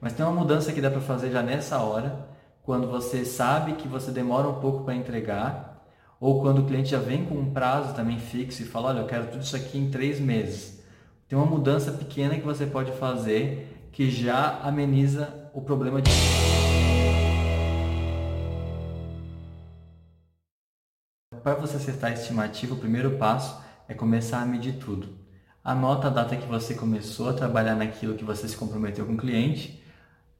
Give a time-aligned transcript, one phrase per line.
[0.00, 2.28] Mas tem uma mudança que dá para fazer já nessa hora,
[2.62, 5.84] quando você sabe que você demora um pouco para entregar,
[6.20, 9.06] ou quando o cliente já vem com um prazo também fixo e fala, olha, eu
[9.06, 10.80] quero tudo isso aqui em três meses.
[11.28, 16.10] Tem uma mudança pequena que você pode fazer que já ameniza o problema de...
[21.42, 25.08] Para você acertar a estimativa, o primeiro passo é começar a medir tudo.
[25.64, 29.16] Anota a data que você começou a trabalhar naquilo que você se comprometeu com o
[29.16, 29.77] cliente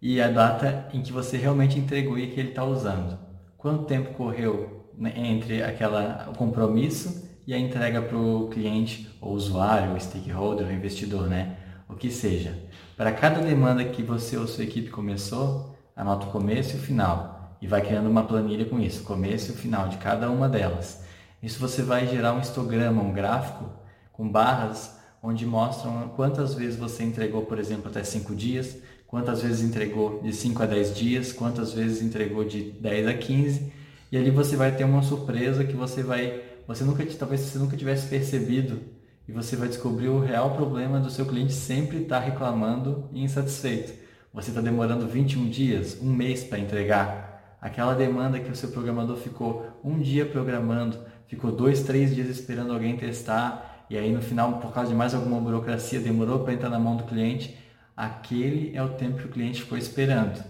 [0.01, 3.19] e a data em que você realmente entregou e que ele está usando.
[3.57, 9.33] Quanto tempo correu né, entre aquela, o compromisso e a entrega para o cliente, ou
[9.33, 11.57] usuário, ou stakeholder, ou investidor, né?
[11.89, 12.57] O que seja.
[12.97, 17.57] Para cada demanda que você ou sua equipe começou, anota o começo e o final
[17.61, 21.03] e vai criando uma planilha com isso, começo e o final de cada uma delas.
[21.43, 23.65] Isso você vai gerar um histograma, um gráfico
[24.13, 28.77] com barras onde mostram quantas vezes você entregou, por exemplo, até 5 dias,
[29.09, 33.73] quantas vezes entregou de 5 a 10 dias, quantas vezes entregou de 10 a 15,
[34.13, 37.77] e ali você vai ter uma surpresa que você vai, você nunca, talvez você nunca
[37.77, 38.81] tivesse percebido,
[39.27, 43.23] e você vai descobrir o real problema do seu cliente sempre estar tá reclamando e
[43.23, 43.93] insatisfeito.
[44.33, 47.57] Você está demorando 21 dias, um mês para entregar.
[47.61, 52.73] Aquela demanda que o seu programador ficou um dia programando, ficou dois, três dias esperando
[52.73, 56.69] alguém testar, e aí no final, por causa de mais alguma burocracia, demorou para entrar
[56.69, 57.57] na mão do cliente,
[57.99, 60.41] aquele é o tempo que o cliente ficou esperando.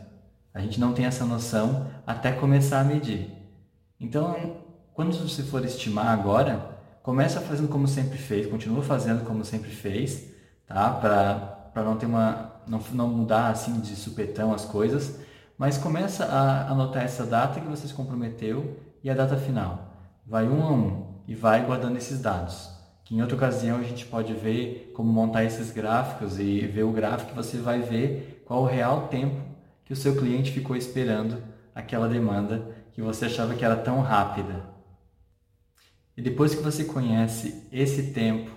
[0.52, 3.30] A gente não tem essa noção até começar a medir.
[3.98, 4.58] Então,
[4.92, 10.30] quando você for estimar agora, começa fazendo como sempre fez, continua fazendo como sempre fez,
[10.66, 10.90] tá?
[10.90, 15.18] Para não ter uma não, não mudar assim de supetão as coisas,
[15.56, 19.94] mas começa a anotar essa data que você se comprometeu e a data final.
[20.26, 22.77] Vai um a um e vai guardando esses dados.
[23.10, 27.34] Em outra ocasião a gente pode ver como montar esses gráficos e ver o gráfico
[27.34, 29.40] você vai ver qual o real tempo
[29.84, 31.42] que o seu cliente ficou esperando
[31.74, 34.62] aquela demanda que você achava que era tão rápida.
[36.14, 38.50] E depois que você conhece esse tempo,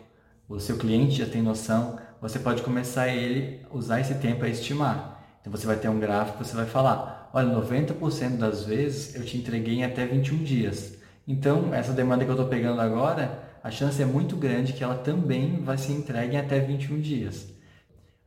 [0.50, 5.24] o seu cliente já tem noção, você pode começar ele usar esse tempo a estimar.
[5.40, 9.38] Então você vai ter um gráfico, você vai falar, olha, 90% das vezes eu te
[9.38, 10.96] entreguei em até 21 dias.
[11.28, 14.96] Então, essa demanda que eu estou pegando agora, a chance é muito grande que ela
[14.96, 17.48] também vai se entregue em até 21 dias.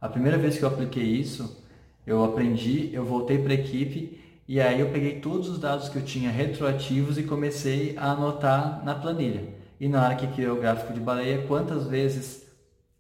[0.01, 1.61] A primeira vez que eu apliquei isso,
[2.07, 5.97] eu aprendi, eu voltei para a equipe e aí eu peguei todos os dados que
[5.97, 9.43] eu tinha retroativos e comecei a anotar na planilha.
[9.81, 12.45] E na hora que criei o gráfico de baleia, quantas vezes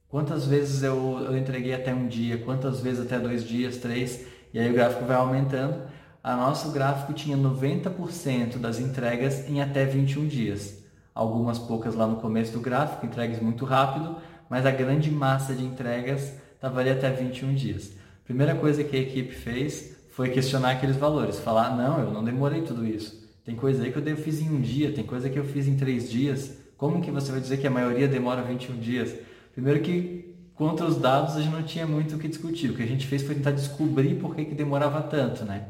[0.08, 4.58] quantas vezes eu, eu entreguei até um dia, quantas vezes até dois dias, três, e
[4.58, 5.82] aí o gráfico vai aumentando.
[6.22, 10.83] A nosso gráfico tinha 90% das entregas em até 21 dias
[11.14, 14.16] algumas poucas lá no começo do gráfico, entregas muito rápido,
[14.50, 17.92] mas a grande massa de entregas estava ali até 21 dias.
[18.25, 22.62] Primeira coisa que a equipe fez foi questionar aqueles valores, falar, não, eu não demorei
[22.62, 23.22] tudo isso.
[23.44, 25.76] Tem coisa aí que eu fiz em um dia, tem coisa que eu fiz em
[25.76, 26.56] três dias.
[26.76, 29.14] Como que você vai dizer que a maioria demora 21 dias?
[29.52, 32.70] Primeiro que contra os dados a gente não tinha muito o que discutir.
[32.70, 35.64] O que a gente fez foi tentar descobrir por que, que demorava tanto, né?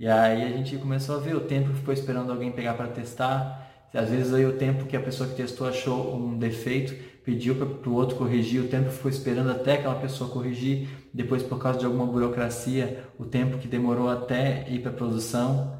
[0.00, 2.86] E aí a gente começou a ver o tempo que ficou esperando alguém pegar para
[2.86, 6.94] testar, às vezes aí o tempo que a pessoa que testou achou um defeito,
[7.24, 11.58] pediu para o outro corrigir, o tempo ficou esperando até aquela pessoa corrigir, depois por
[11.58, 15.78] causa de alguma burocracia, o tempo que demorou até ir para a produção.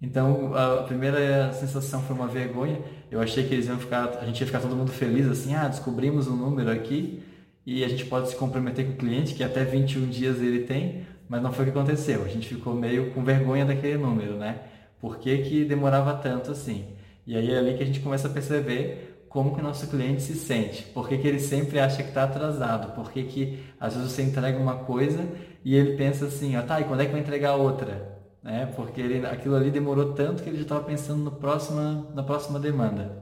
[0.00, 2.80] Então a primeira sensação foi uma vergonha.
[3.10, 5.68] Eu achei que eles iam ficar, a gente ia ficar todo mundo feliz assim, ah,
[5.68, 7.22] descobrimos um número aqui
[7.66, 11.06] e a gente pode se comprometer com o cliente que até 21 dias ele tem,
[11.28, 12.24] mas não foi o que aconteceu.
[12.24, 14.62] A gente ficou meio com vergonha daquele número, né?
[15.00, 16.97] Por que, que demorava tanto assim?
[17.28, 20.22] E aí é ali que a gente começa a perceber como que o nosso cliente
[20.22, 23.94] se sente, por que, que ele sempre acha que está atrasado, por que, que às
[23.94, 25.28] vezes você entrega uma coisa
[25.62, 28.18] e ele pensa assim, ah, tá, e quando é que vai entregar outra?
[28.42, 28.72] Né?
[28.74, 32.58] Porque ele, aquilo ali demorou tanto que ele já estava pensando no próxima, na próxima
[32.58, 33.20] demanda.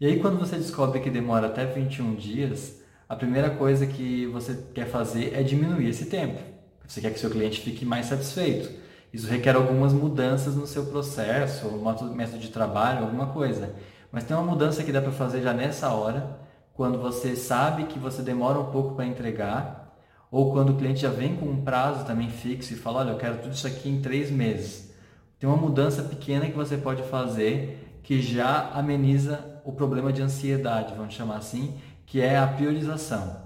[0.00, 4.58] E aí quando você descobre que demora até 21 dias, a primeira coisa que você
[4.72, 6.40] quer fazer é diminuir esse tempo.
[6.86, 8.87] Você quer que seu cliente fique mais satisfeito.
[9.12, 11.66] Isso requer algumas mudanças no seu processo,
[12.14, 13.74] método de trabalho, alguma coisa.
[14.12, 16.38] Mas tem uma mudança que dá para fazer já nessa hora,
[16.74, 19.96] quando você sabe que você demora um pouco para entregar,
[20.30, 23.16] ou quando o cliente já vem com um prazo também fixo e fala, olha, eu
[23.16, 24.92] quero tudo isso aqui em três meses.
[25.38, 30.94] Tem uma mudança pequena que você pode fazer que já ameniza o problema de ansiedade,
[30.96, 31.74] vamos chamar assim,
[32.06, 33.36] que é a priorização.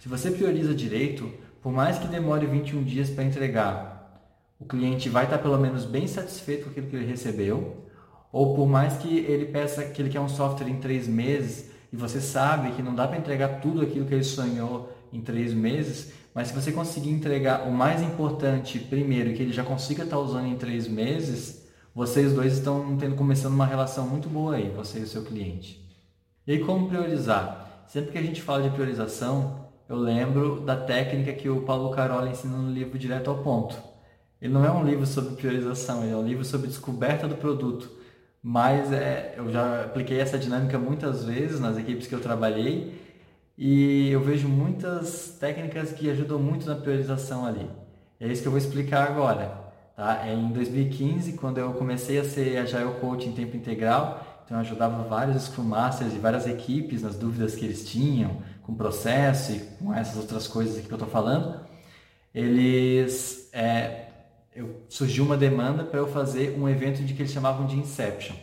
[0.00, 1.32] Se você prioriza direito,
[1.62, 3.93] por mais que demore 21 dias para entregar,
[4.64, 7.84] o cliente vai estar pelo menos bem satisfeito com aquilo que ele recebeu,
[8.32, 11.96] ou por mais que ele peça que ele quer um software em três meses e
[11.96, 16.12] você sabe que não dá para entregar tudo aquilo que ele sonhou em três meses,
[16.34, 20.48] Mas se você conseguir entregar o mais importante primeiro, que ele já consiga estar usando
[20.48, 21.64] em três meses,
[21.94, 25.80] vocês dois estão tendo, começando uma relação muito boa aí, você e o seu cliente.
[26.44, 27.84] E aí como priorizar?
[27.86, 32.28] Sempre que a gente fala de priorização, eu lembro da técnica que o Paulo Carola
[32.28, 33.93] ensina no livro Direto ao Ponto.
[34.40, 37.90] Ele não é um livro sobre priorização, ele é um livro sobre descoberta do produto.
[38.42, 42.94] Mas é, eu já apliquei essa dinâmica muitas vezes nas equipes que eu trabalhei
[43.56, 47.70] e eu vejo muitas técnicas que ajudam muito na priorização ali.
[48.20, 49.64] É isso que eu vou explicar agora.
[49.96, 50.26] Tá?
[50.26, 54.60] É em 2015, quando eu comecei a ser Agile Coach em tempo integral, então eu
[54.60, 59.52] ajudava vários Scrum Masters e várias equipes nas dúvidas que eles tinham com o processo
[59.52, 61.60] e com essas outras coisas que eu estou falando.
[62.34, 64.03] Eles, é,
[64.54, 68.36] eu, surgiu uma demanda para eu fazer um evento de que eles chamavam de Inception.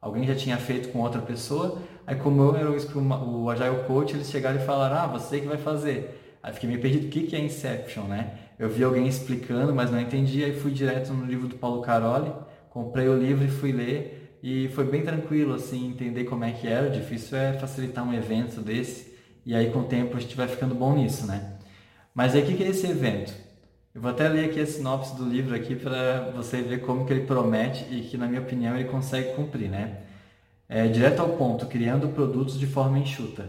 [0.00, 4.14] Alguém já tinha feito com outra pessoa, Aí como eu era o, o Agile Coach,
[4.14, 6.38] eles chegaram e falaram, ah, você que vai fazer.
[6.40, 8.34] Aí fiquei meio perdido, o que, que é Inception, né?
[8.58, 12.32] Eu vi alguém explicando, mas não entendi, aí fui direto no livro do Paulo Caroli,
[12.70, 16.68] comprei o livro e fui ler, e foi bem tranquilo, assim, entender como é que
[16.68, 19.12] era, o difícil é facilitar um evento desse,
[19.44, 21.54] e aí com o tempo a gente vai ficando bom nisso, né?
[22.14, 23.34] Mas aí o que, que é esse evento?
[23.96, 27.14] Eu vou até ler aqui a sinopse do livro aqui para você ver como que
[27.14, 30.02] ele promete e que, na minha opinião, ele consegue cumprir, né?
[30.68, 33.48] é, direto ao ponto, criando produtos de forma enxuta.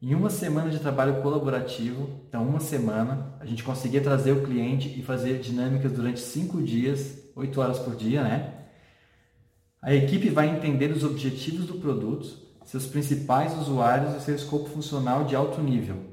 [0.00, 4.92] Em uma semana de trabalho colaborativo, então uma semana, a gente conseguia trazer o cliente
[4.98, 8.52] e fazer dinâmicas durante cinco dias, oito horas por dia, né?
[9.80, 12.28] A equipe vai entender os objetivos do produto,
[12.64, 16.11] seus principais usuários e seu escopo funcional de alto nível.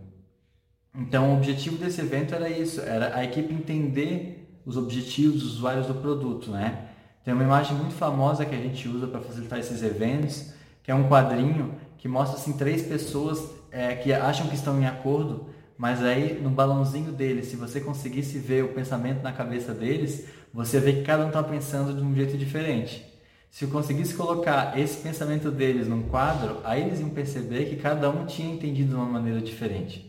[0.94, 5.88] Então, o objetivo desse evento era isso, era a equipe entender os objetivos dos usuários
[5.88, 6.90] do produto, né?
[7.24, 10.54] Tem uma imagem muito famosa que a gente usa para facilitar esses eventos,
[10.84, 14.86] que é um quadrinho que mostra assim três pessoas é, que acham que estão em
[14.86, 15.48] acordo,
[15.78, 20.80] mas aí no balãozinho deles, se você conseguisse ver o pensamento na cabeça deles, você
[20.80, 23.06] vê que cada um está pensando de um jeito diferente.
[23.52, 28.10] Se eu conseguisse colocar esse pensamento deles num quadro, aí eles iam perceber que cada
[28.10, 30.09] um tinha entendido de uma maneira diferente.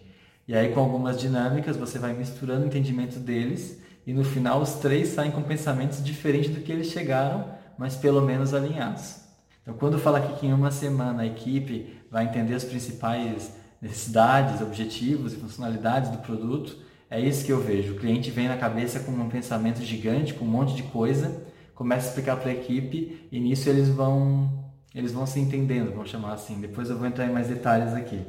[0.50, 4.72] E aí com algumas dinâmicas você vai misturando o entendimento deles e no final os
[4.74, 9.20] três saem com pensamentos diferentes do que eles chegaram, mas pelo menos alinhados.
[9.62, 14.60] Então, quando fala aqui que em uma semana a equipe vai entender as principais necessidades,
[14.60, 16.76] objetivos e funcionalidades do produto,
[17.08, 17.92] é isso que eu vejo.
[17.92, 21.44] O cliente vem na cabeça com um pensamento gigante, com um monte de coisa,
[21.76, 26.10] começa a explicar para a equipe e nisso eles vão eles vão se entendendo, vamos
[26.10, 26.60] chamar assim.
[26.60, 28.20] Depois eu vou entrar em mais detalhes aqui.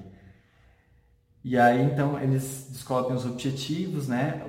[1.43, 4.43] E aí então eles descobrem os objetivos, né?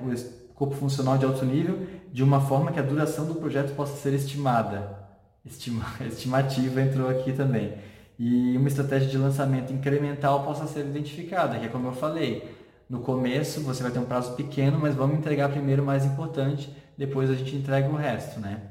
[0.53, 4.13] corpo funcional de alto nível de uma forma que a duração do projeto possa ser
[4.13, 4.99] estimada.
[5.43, 7.73] Estima, estimativa entrou aqui também.
[8.17, 12.55] E uma estratégia de lançamento incremental possa ser identificada, que é como eu falei.
[12.89, 16.73] No começo você vai ter um prazo pequeno, mas vamos entregar primeiro o mais importante,
[16.97, 18.61] depois a gente entrega o resto, né?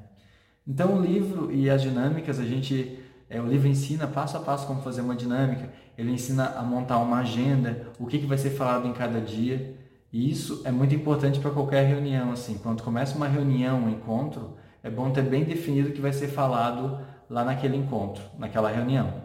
[0.66, 4.66] Então o livro e as dinâmicas, a gente, é, o livro ensina passo a passo
[4.66, 8.50] como fazer uma dinâmica, ele ensina a montar uma agenda, o que, que vai ser
[8.50, 9.76] falado em cada dia,
[10.12, 12.32] e isso é muito importante para qualquer reunião.
[12.32, 16.12] Assim, quando começa uma reunião, um encontro, é bom ter bem definido o que vai
[16.12, 17.00] ser falado
[17.30, 19.22] lá naquele encontro, naquela reunião.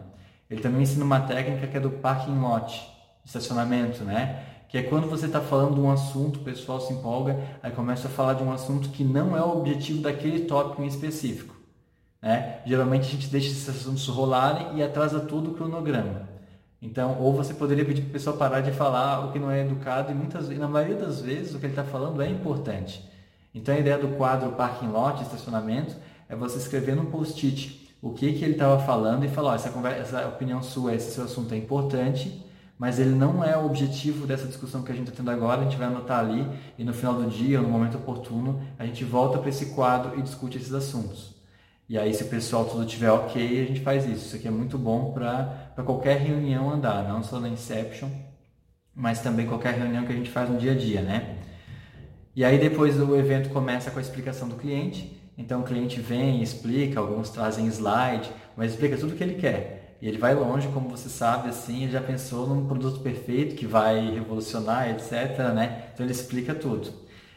[0.48, 2.88] Ele também ensina uma técnica que é do parking lot,
[3.24, 4.44] estacionamento, né?
[4.68, 8.08] Que é quando você está falando de um assunto, o pessoal se empolga, aí começa
[8.08, 11.54] a falar de um assunto que não é o objetivo daquele tópico em específico.
[12.20, 12.60] Né?
[12.66, 16.28] Geralmente a gente deixa esses assuntos rolarem e atrasa todo o cronograma.
[16.80, 19.62] Então, ou você poderia pedir para a pessoa parar de falar o que não é
[19.62, 23.04] educado e muitas, e na maioria das vezes o que ele está falando é importante.
[23.54, 25.96] Então, a ideia do quadro parking lot, estacionamento,
[26.28, 30.00] é você escrever num post-it o que, que ele estava falando e falar, essa, conversa,
[30.00, 32.44] essa opinião sua, esse seu assunto é importante,
[32.78, 35.64] mas ele não é o objetivo dessa discussão que a gente está tendo agora, a
[35.64, 36.46] gente vai anotar ali
[36.78, 40.16] e no final do dia, ou no momento oportuno, a gente volta para esse quadro
[40.16, 41.37] e discute esses assuntos.
[41.88, 44.26] E aí, se o pessoal tudo tiver ok, a gente faz isso.
[44.26, 48.10] Isso aqui é muito bom para qualquer reunião andar, não só na Inception,
[48.94, 51.38] mas também qualquer reunião que a gente faz no dia a dia, né?
[52.36, 55.18] E aí depois o evento começa com a explicação do cliente.
[55.36, 59.96] Então o cliente vem, explica, alguns trazem slide, mas explica tudo o que ele quer.
[60.02, 63.66] E ele vai longe, como você sabe, assim, ele já pensou num produto perfeito que
[63.66, 65.86] vai revolucionar, etc, né?
[65.94, 66.92] Então ele explica tudo.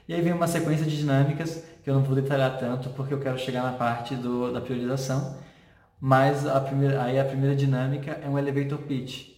[0.07, 3.19] E aí vem uma sequência de dinâmicas que eu não vou detalhar tanto porque eu
[3.19, 5.37] quero chegar na parte do, da priorização.
[5.99, 9.31] Mas a primeira, aí a primeira dinâmica é um elevator pitch.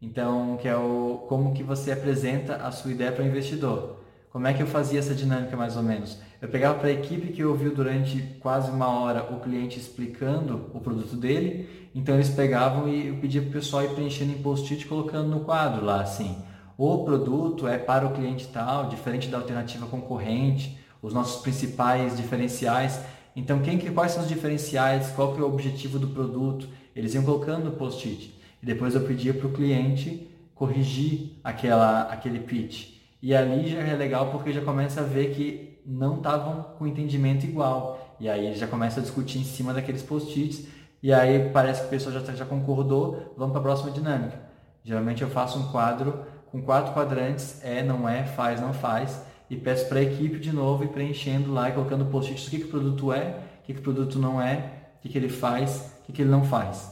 [0.00, 3.98] Então, que é o como que você apresenta a sua ideia para o investidor.
[4.30, 6.18] Como é que eu fazia essa dinâmica mais ou menos?
[6.40, 10.80] Eu pegava para a equipe que ouviu durante quase uma hora o cliente explicando o
[10.80, 14.86] produto dele, então eles pegavam e eu pedia para o pessoal ir preenchendo em post-it
[14.86, 16.36] colocando no quadro lá assim.
[16.76, 23.00] O produto é para o cliente tal, diferente da alternativa concorrente, os nossos principais diferenciais.
[23.34, 25.10] Então, quem, quais são os diferenciais?
[25.10, 26.68] Qual que é o objetivo do produto?
[26.94, 28.34] Eles iam colocando no post-it.
[28.62, 32.96] E depois eu pedia para o cliente corrigir aquela, aquele pitch.
[33.22, 37.44] E ali já é legal porque já começa a ver que não estavam com entendimento
[37.44, 38.16] igual.
[38.20, 40.66] E aí já começa a discutir em cima daqueles post-its.
[41.02, 44.40] E aí parece que a pessoa já, já concordou, vamos para a próxima dinâmica.
[44.82, 49.56] Geralmente eu faço um quadro com quatro quadrantes, é, não é, faz, não faz, e
[49.56, 52.64] peço para a equipe de novo e preenchendo lá e colocando post-its o que, que
[52.64, 55.92] o produto é, o que, que o produto não é, o que, que ele faz,
[56.02, 56.90] o que, que ele não faz.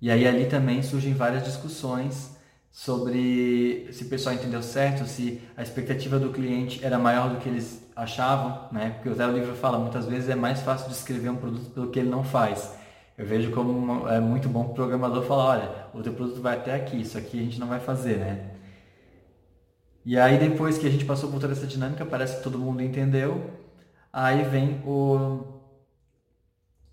[0.00, 2.34] E aí ali também surgem várias discussões
[2.70, 7.48] sobre se o pessoal entendeu certo, se a expectativa do cliente era maior do que
[7.48, 8.90] eles achavam, né?
[8.90, 12.00] Porque o Zé Livro fala, muitas vezes é mais fácil descrever um produto pelo que
[12.00, 12.74] ele não faz.
[13.16, 16.74] Eu vejo como é muito bom o programador falar, olha, o teu produto vai até
[16.74, 18.53] aqui, isso aqui a gente não vai fazer, né?
[20.04, 22.82] E aí depois que a gente passou por toda essa dinâmica, parece que todo mundo
[22.82, 23.50] entendeu,
[24.12, 25.54] aí vem o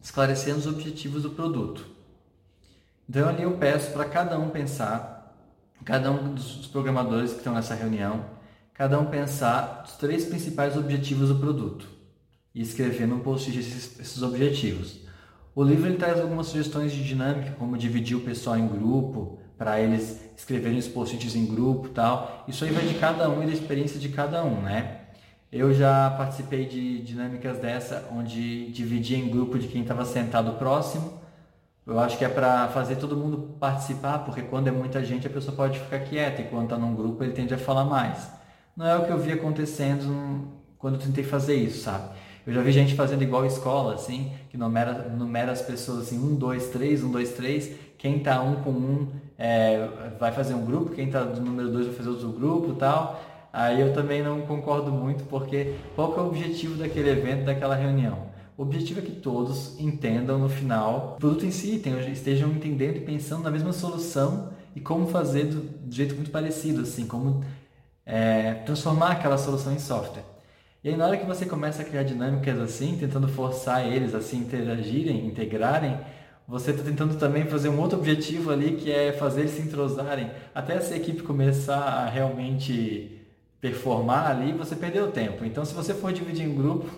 [0.02, 1.86] esclarecendo os objetivos do produto.
[3.10, 5.36] Então ali eu peço para cada um pensar,
[5.84, 8.26] cada um dos programadores que estão nessa reunião,
[8.74, 11.88] cada um pensar os três principais objetivos do produto
[12.56, 15.02] e escrever no post-it esses, esses, objetivos.
[15.54, 19.80] O livro ele traz algumas sugestões de dinâmica, como dividir o pessoal em grupo, para
[19.80, 22.44] eles escreverem os post-its em grupo tal.
[22.48, 24.98] Isso aí vai de cada um e da experiência de cada um, né?
[25.52, 31.22] Eu já participei de dinâmicas dessa, onde dividia em grupo de quem estava sentado próximo
[31.86, 35.30] eu acho que é para fazer todo mundo participar, porque quando é muita gente a
[35.30, 38.30] pessoa pode ficar quieta e quando está num grupo ele tende a falar mais.
[38.78, 42.10] Não é o que eu vi acontecendo quando eu tentei fazer isso, sabe?
[42.46, 46.36] Eu já vi gente fazendo igual escola, assim, que numera, numera as pessoas assim, um,
[46.36, 47.72] dois, três, um, dois, três.
[48.02, 49.88] Quem está um com um é,
[50.20, 53.22] vai fazer um grupo, quem está do número dois vai fazer outro grupo tal.
[53.54, 57.76] Aí eu também não concordo muito, porque qual que é o objetivo daquele evento, daquela
[57.76, 58.24] reunião?
[58.58, 61.80] O objetivo é que todos entendam no final o produto em si,
[62.12, 66.82] estejam entendendo e pensando na mesma solução e como fazer do, do jeito muito parecido,
[66.82, 67.44] assim, como
[68.04, 70.24] é, transformar aquela solução em software.
[70.84, 74.22] E aí na hora que você começa a criar dinâmicas assim, tentando forçar eles a
[74.22, 76.00] se interagirem, integrarem,
[76.52, 80.30] você está tentando também fazer um outro objetivo ali que é fazer eles se entrosarem.
[80.54, 83.26] Até essa equipe começar a realmente
[83.62, 85.46] performar ali, você perdeu tempo.
[85.46, 86.90] Então se você for dividir em grupo,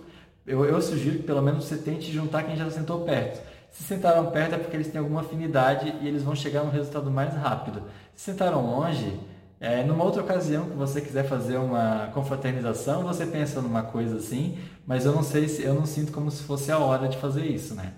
[0.47, 3.47] eu, eu sugiro que pelo menos você tente juntar quem já sentou perto.
[3.69, 7.11] Se sentaram perto é porque eles têm alguma afinidade e eles vão chegar no resultado
[7.11, 7.83] mais rápido.
[8.15, 9.19] Se sentaram longe,
[9.59, 14.57] é, numa outra ocasião que você quiser fazer uma confraternização, você pensa numa coisa assim,
[14.83, 17.45] mas eu não sei se eu não sinto como se fosse a hora de fazer
[17.45, 17.93] isso, né?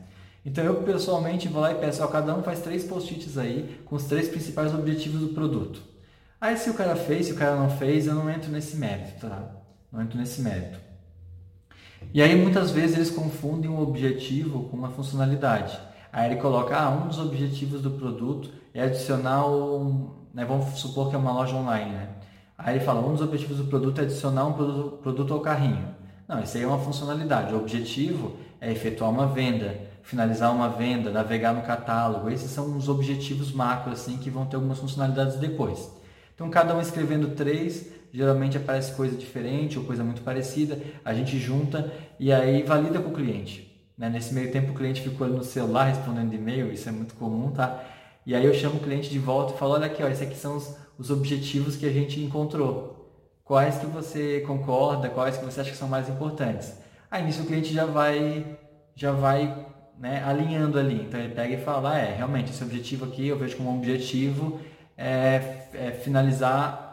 [0.45, 3.95] Então eu pessoalmente vou lá e peço, ó, cada um faz três post-its aí com
[3.95, 5.81] os três principais objetivos do produto.
[6.39, 9.19] Aí se o cara fez, se o cara não fez, eu não entro nesse mérito,
[9.19, 9.49] tá?
[9.91, 10.79] Não entro nesse mérito.
[12.13, 15.79] E aí muitas vezes eles confundem um objetivo com uma funcionalidade.
[16.13, 21.09] Aí ele coloca, ah, um dos objetivos do produto é adicionar um, né, vamos supor
[21.09, 22.09] que é uma loja online, né?
[22.57, 25.93] Aí ele fala, um dos objetivos do produto é adicionar um produto, produto ao carrinho.
[26.27, 27.53] Não, isso aí é uma funcionalidade.
[27.53, 32.29] O objetivo é efetuar uma venda, finalizar uma venda, navegar no catálogo.
[32.29, 35.91] Esses são os objetivos macro assim que vão ter algumas funcionalidades depois.
[36.33, 41.37] Então cada um escrevendo três geralmente aparece coisa diferente ou coisa muito parecida, a gente
[41.37, 43.75] junta e aí valida com o cliente.
[43.97, 44.09] Né?
[44.09, 47.83] Nesse meio tempo o cliente ficou no celular respondendo e-mail, isso é muito comum, tá?
[48.25, 50.35] E aí eu chamo o cliente de volta e falo, olha aqui, ó, esses aqui
[50.35, 53.11] são os, os objetivos que a gente encontrou.
[53.43, 56.73] Quais que você concorda, quais que você acha que são mais importantes.
[57.11, 58.57] Aí nisso o cliente já vai,
[58.95, 59.65] já vai
[59.97, 61.01] né, alinhando ali.
[61.01, 63.77] Então ele pega e fala, ah, é, realmente, esse objetivo aqui eu vejo como um
[63.77, 64.59] objetivo
[64.97, 66.83] é, é finalizar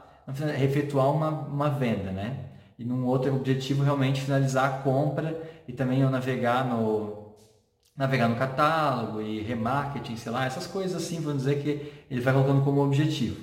[0.63, 2.37] efetuar uma, uma venda, né?
[2.79, 7.23] E num outro objetivo realmente finalizar a compra e também eu navegar no
[7.95, 12.33] navegar no catálogo e remarketing, sei lá, essas coisas assim, vamos dizer que ele vai
[12.33, 13.39] colocando como objetivo.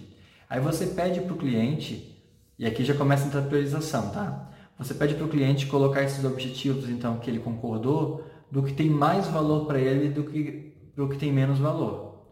[0.49, 2.19] Aí você pede para o cliente,
[2.57, 4.49] e aqui já começa a priorização, tá?
[4.79, 8.89] Você pede para o cliente colocar esses objetivos, então, que ele concordou, do que tem
[8.89, 12.25] mais valor para ele do que do que tem menos valor.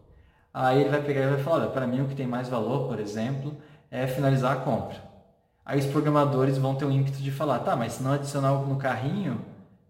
[0.52, 3.00] Aí ele vai pegar e vai falar, para mim o que tem mais valor, por
[3.00, 3.56] exemplo,
[3.90, 4.96] é finalizar a compra.
[5.64, 8.66] Aí os programadores vão ter o ímpeto de falar, tá, mas se não adicionar algo
[8.68, 9.40] no carrinho,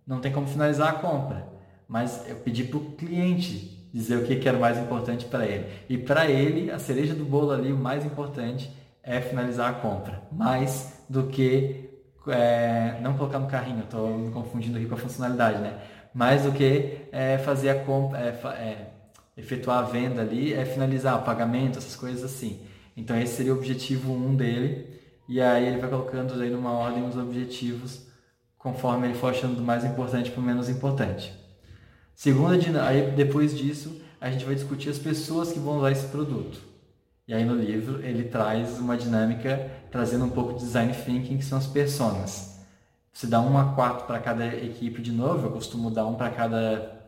[0.06, 1.46] não tem como finalizar a compra.
[1.88, 5.66] Mas eu pedi para o cliente dizer o que era o mais importante para ele.
[5.88, 8.70] E para ele, a cereja do bolo ali, o mais importante
[9.02, 10.22] é finalizar a compra.
[10.30, 11.88] Mais do que
[12.26, 15.78] é, não colocar no carrinho, estou me confundindo aqui com a funcionalidade, né?
[16.18, 18.90] Mais do que é, fazer a compra, é, é,
[19.36, 22.58] efetuar a venda ali, é finalizar o pagamento, essas coisas assim.
[22.96, 24.84] Então esse seria o objetivo 1 um dele,
[25.28, 28.08] e aí ele vai colocando aí numa ordem os objetivos
[28.58, 31.32] conforme ele for achando do mais importante para o menos importante.
[32.16, 36.58] Segunda, aí depois disso, a gente vai discutir as pessoas que vão usar esse produto.
[37.28, 41.44] E aí no livro ele traz uma dinâmica trazendo um pouco de design thinking, que
[41.44, 42.57] são as personas.
[43.18, 46.30] Você dá um a quatro para cada equipe de novo, eu costumo dar um para
[46.30, 47.02] cada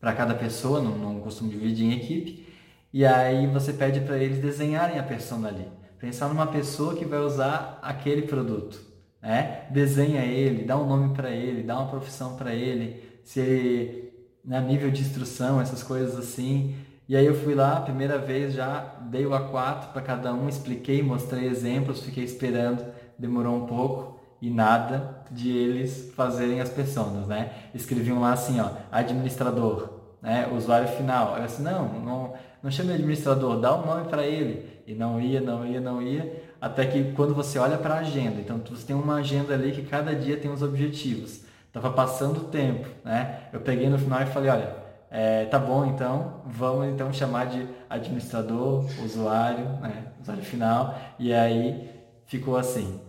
[0.00, 2.46] para cada pessoa, não, não costumo dividir em equipe.
[2.92, 5.66] E aí você pede para eles desenharem a persona ali.
[5.98, 8.80] Pensar numa pessoa que vai usar aquele produto.
[9.20, 9.66] Né?
[9.70, 14.12] Desenha ele, dá um nome para ele, dá uma profissão para ele, se
[14.44, 16.76] né, nível de instrução, essas coisas assim.
[17.08, 21.02] E aí eu fui lá, primeira vez já dei o A4 para cada um, expliquei,
[21.02, 22.84] mostrei exemplos, fiquei esperando,
[23.18, 24.13] demorou um pouco
[24.44, 27.50] e nada de eles fazerem as pessoas, né?
[27.72, 29.88] Escreviam lá assim, ó, administrador,
[30.20, 30.46] né?
[30.54, 31.38] Usuário final.
[31.38, 34.82] Eu disse, não, não, não chame administrador, dá um nome para ele.
[34.86, 38.38] E não ia, não ia, não ia, até que quando você olha para a agenda,
[38.38, 41.40] então você tem uma agenda ali que cada dia tem os objetivos.
[41.72, 43.44] Tava passando o tempo, né?
[43.50, 44.76] Eu peguei no final e falei, olha,
[45.10, 50.08] é, tá bom então, vamos então chamar de administrador, usuário, né?
[50.20, 51.88] Usuário final, e aí
[52.26, 53.00] ficou assim.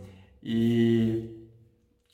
[0.46, 1.50] E,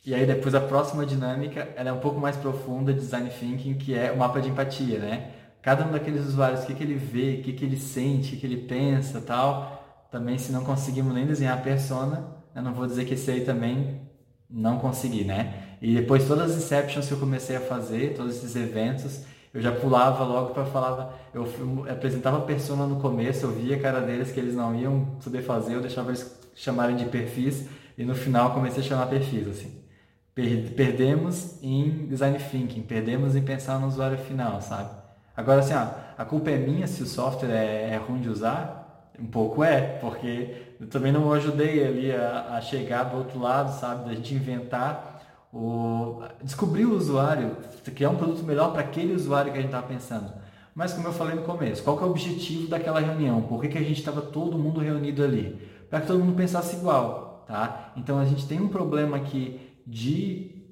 [0.06, 3.94] e aí depois a próxima dinâmica, ela é um pouco mais profunda, design thinking, que
[3.94, 5.32] é o mapa de empatia, né?
[5.62, 8.32] Cada um daqueles usuários, o que, que ele vê, o que, que ele sente, o
[8.32, 10.08] que, que ele pensa tal.
[10.10, 13.42] Também se não conseguimos nem desenhar a persona, eu não vou dizer que esse aí
[13.42, 14.00] também
[14.50, 15.78] não consegui, né?
[15.82, 19.24] E depois todas as inceptions que eu comecei a fazer, todos esses eventos,
[19.54, 21.46] eu já pulava logo para falar, eu
[21.90, 25.42] apresentava a persona no começo, eu via a cara deles que eles não iam saber
[25.42, 27.66] fazer, eu deixava eles chamarem de perfis
[27.98, 29.82] e no final comecei a chamar perfis, assim.
[30.34, 34.90] Perdemos em design thinking, perdemos em pensar no usuário final, sabe?
[35.36, 39.12] Agora, assim, ah, a culpa é minha se o software é, é, ruim de usar?
[39.20, 43.78] Um pouco é, porque eu também não ajudei ali a, a chegar do outro lado,
[43.80, 44.10] sabe?
[44.10, 45.22] Da gente inventar,
[45.54, 47.58] o, descobrir o usuário,
[47.94, 50.32] criar um produto melhor para aquele usuário que a gente estava pensando.
[50.74, 53.42] Mas como eu falei no começo, qual é o objetivo daquela reunião?
[53.42, 55.60] Por que, que a gente estava todo mundo reunido ali?
[55.90, 57.92] Para que todo mundo pensasse igual tá?
[57.98, 60.64] Então a gente tem um problema aqui de,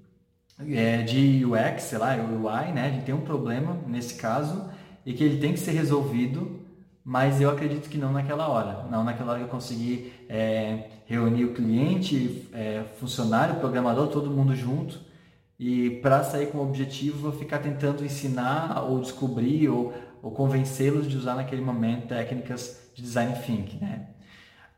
[0.57, 2.87] é, de UX, sei lá, UI, né?
[2.87, 4.69] A gente tem um problema nesse caso
[5.05, 6.61] e que ele tem que ser resolvido,
[7.03, 11.43] mas eu acredito que não naquela hora, não naquela hora que eu conseguir é, reunir
[11.43, 14.99] o cliente, é, funcionário, programador, todo mundo junto
[15.59, 21.09] e para sair com o objetivo vou ficar tentando ensinar ou descobrir ou, ou convencê-los
[21.09, 24.07] de usar naquele momento técnicas de design thinking, né?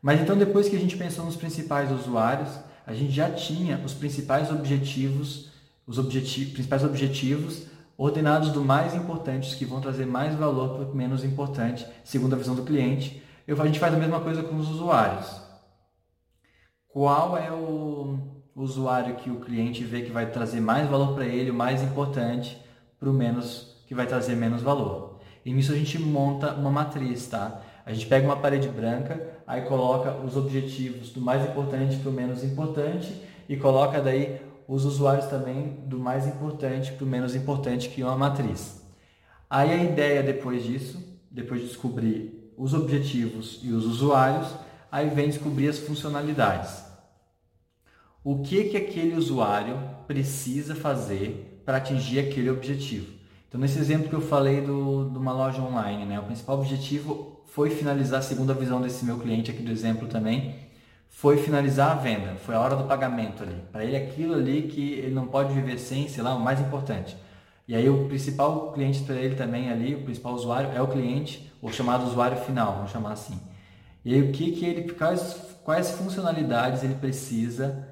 [0.02, 2.50] Mas então depois que a gente pensou nos principais usuários,
[2.84, 5.52] a gente já tinha os principais objetivos,
[5.86, 10.96] os objeti principais objetivos ordenados do mais importantes que vão trazer mais valor para o
[10.96, 13.22] menos importante, segundo a visão do cliente.
[13.46, 15.40] Eu, a gente faz a mesma coisa com os usuários.
[16.88, 18.18] Qual é o
[18.56, 22.60] usuário que o cliente vê que vai trazer mais valor para ele, o mais importante,
[22.98, 25.20] para o menos que vai trazer menos valor?
[25.44, 27.60] E nisso a gente monta uma matriz, tá?
[27.86, 32.12] A gente pega uma parede branca, aí coloca os objetivos do mais importante para o
[32.12, 37.88] menos importante e coloca daí os usuários também do mais importante para o menos importante,
[37.88, 38.82] que é uma matriz.
[39.50, 40.98] Aí a ideia depois disso,
[41.30, 44.48] depois de descobrir os objetivos e os usuários,
[44.90, 46.84] aí vem descobrir as funcionalidades.
[48.24, 53.21] O que que aquele usuário precisa fazer para atingir aquele objetivo?
[53.52, 57.42] Então, nesse exemplo que eu falei do, de uma loja online, né, o principal objetivo
[57.48, 60.54] foi finalizar, segundo a visão desse meu cliente aqui do exemplo também,
[61.10, 63.62] foi finalizar a venda, foi a hora do pagamento ali.
[63.70, 67.14] Para ele aquilo ali que ele não pode viver sem, sei lá, o mais importante.
[67.68, 71.52] E aí o principal cliente para ele também ali, o principal usuário é o cliente,
[71.60, 73.38] o chamado usuário final, vamos chamar assim.
[74.02, 77.86] E aí o que que ele, quais, quais funcionalidades ele precisa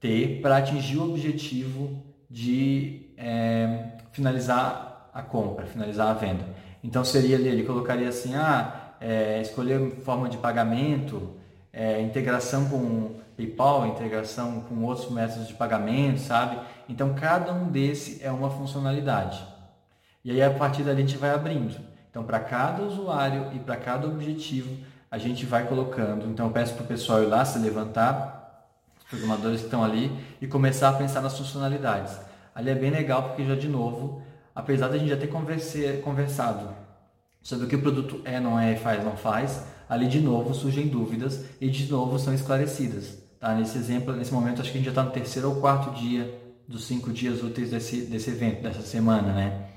[0.00, 4.85] ter para atingir o objetivo de é, finalizar
[5.16, 6.44] a compra, finalizar a venda.
[6.84, 11.30] Então seria ali, ele colocaria assim, ah, é, escolher forma de pagamento,
[11.72, 16.58] é, integração com PayPal, integração com outros métodos de pagamento, sabe?
[16.86, 19.42] Então cada um desse é uma funcionalidade.
[20.22, 21.76] E aí a partir dali a gente vai abrindo.
[22.10, 24.76] Então para cada usuário e para cada objetivo
[25.10, 26.26] a gente vai colocando.
[26.26, 30.12] Então eu peço para o pessoal ir lá se levantar, os programadores que estão ali
[30.42, 32.18] e começar a pensar nas funcionalidades.
[32.54, 34.22] Ali é bem legal porque já de novo,
[34.56, 36.70] apesar da gente já ter conversado
[37.42, 40.88] sobre o que o produto é, não é, faz, não faz, ali de novo surgem
[40.88, 43.18] dúvidas e de novo são esclarecidas.
[43.38, 43.54] Tá?
[43.54, 46.42] Nesse exemplo, nesse momento, acho que a gente já está no terceiro ou quarto dia
[46.66, 49.68] dos cinco dias úteis desse, desse evento, dessa semana, né?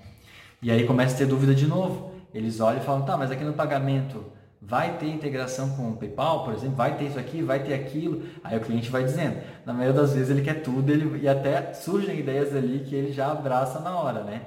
[0.61, 2.11] E aí começa a ter dúvida de novo.
[2.33, 4.25] Eles olham e falam, tá, mas aqui no pagamento
[4.61, 8.23] Vai ter integração com o PayPal, por exemplo, vai ter isso aqui, vai ter aquilo.
[8.43, 9.37] Aí o cliente vai dizendo.
[9.65, 13.13] Na maioria das vezes ele quer tudo ele, e até surgem ideias ali que ele
[13.13, 14.41] já abraça na hora, né?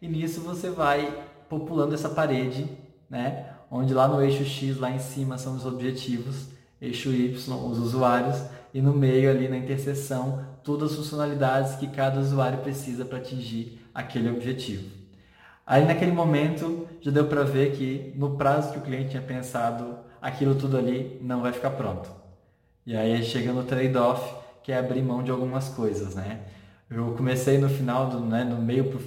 [0.00, 2.68] E nisso você vai populando essa parede,
[3.10, 3.46] né?
[3.70, 6.46] Onde lá no eixo X, lá em cima, são os objetivos,
[6.80, 8.40] eixo Y, os usuários,
[8.72, 13.80] e no meio ali na interseção, todas as funcionalidades que cada usuário precisa para atingir
[13.94, 14.88] aquele objetivo.
[15.66, 19.98] Aí naquele momento já deu para ver que no prazo que o cliente tinha pensado,
[20.20, 22.08] aquilo tudo ali não vai ficar pronto.
[22.86, 26.40] E aí chega no trade-off, que é abrir mão de algumas coisas, né?
[26.90, 28.98] Eu comecei no final, do, né, no meio,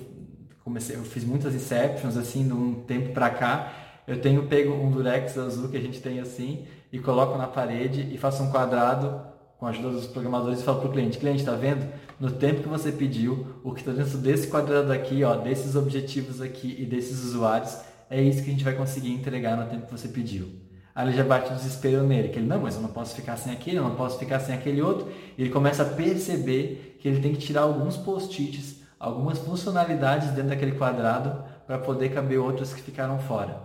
[0.64, 3.74] comecei, eu fiz muitas inceptions assim, de um tempo para cá.
[4.08, 8.10] Eu tenho pego um durex azul que a gente tem assim e coloco na parede
[8.14, 9.22] e faço um quadrado
[9.58, 11.88] com a ajuda dos programadores e falo para o cliente, cliente, está vendo?
[12.20, 16.42] No tempo que você pediu, o que está dentro desse quadrado aqui, ó, desses objetivos
[16.42, 17.78] aqui e desses usuários,
[18.10, 20.50] é isso que a gente vai conseguir entregar no tempo que você pediu.
[20.94, 23.38] Aí ele já bate o desespero nele, que ele, não, mas eu não posso ficar
[23.38, 25.08] sem aquele, eu não posso ficar sem aquele outro.
[25.38, 30.50] E ele começa a perceber que ele tem que tirar alguns post-its, algumas funcionalidades dentro
[30.50, 33.58] daquele quadrado para poder caber outras que ficaram fora.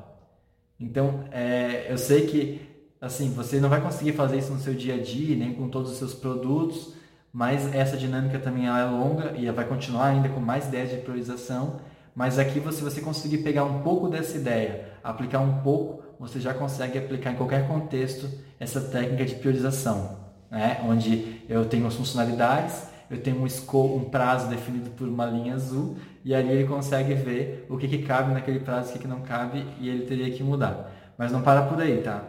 [0.81, 4.95] Então, é, eu sei que assim, você não vai conseguir fazer isso no seu dia
[4.95, 6.95] a dia, nem com todos os seus produtos,
[7.31, 11.81] mas essa dinâmica também é longa e vai continuar ainda com mais ideias de priorização.
[12.15, 16.55] Mas aqui, se você conseguir pegar um pouco dessa ideia, aplicar um pouco, você já
[16.55, 18.27] consegue aplicar em qualquer contexto
[18.59, 20.17] essa técnica de priorização,
[20.51, 20.81] né?
[20.89, 25.55] onde eu tenho as funcionalidades, eu tenho um scope, um prazo definido por uma linha
[25.55, 29.09] azul, e ali ele consegue ver o que, que cabe naquele prazo, o que, que
[29.09, 30.93] não cabe, e ele teria que mudar.
[31.17, 32.23] Mas não para por aí, tá?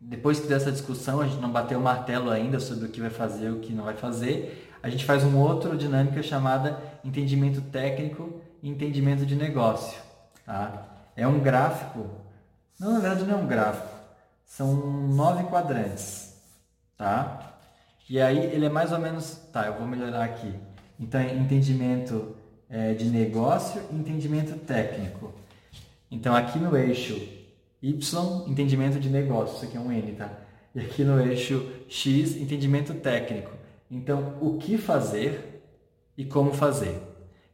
[0.00, 3.10] Depois que dessa discussão, a gente não bateu o martelo ainda sobre o que vai
[3.10, 7.60] fazer e o que não vai fazer, a gente faz uma outra dinâmica chamada entendimento
[7.60, 9.98] técnico e entendimento de negócio.
[10.46, 10.84] Tá?
[11.16, 12.06] É um gráfico,
[12.78, 13.88] não, na verdade não é um gráfico,
[14.46, 14.74] são
[15.08, 16.36] nove quadrantes.
[16.96, 17.37] Tá?
[18.08, 20.52] E aí ele é mais ou menos, tá, eu vou melhorar aqui.
[20.98, 22.34] Então, é entendimento
[22.68, 25.32] é, de negócio e entendimento técnico.
[26.10, 27.20] Então, aqui no eixo
[27.82, 30.32] Y, entendimento de negócio, isso aqui é um N, tá?
[30.74, 33.50] E aqui no eixo X, entendimento técnico.
[33.90, 35.62] Então, o que fazer
[36.16, 37.00] e como fazer.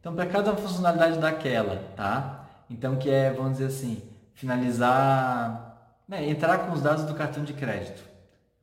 [0.00, 2.48] Então, para cada funcionalidade daquela, tá?
[2.70, 4.02] Então, que é, vamos dizer assim,
[4.34, 8.13] finalizar, né, entrar com os dados do cartão de crédito.